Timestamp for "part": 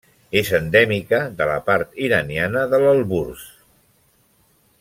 1.69-1.93